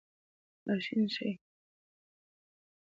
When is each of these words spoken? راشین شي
راشین 0.67 1.05
شي 1.15 1.29